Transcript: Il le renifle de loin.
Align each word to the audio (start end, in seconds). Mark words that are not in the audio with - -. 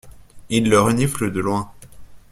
Il 0.49 0.67
le 0.67 0.79
renifle 0.81 1.31
de 1.31 1.39
loin. 1.41 1.71